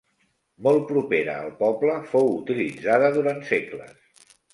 [0.67, 4.27] Molt propera al poble, fou utilitzada durant segles.